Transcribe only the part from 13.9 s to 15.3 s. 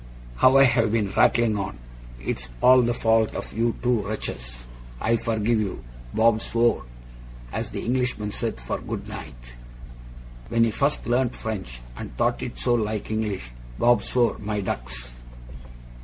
swore," my ducks!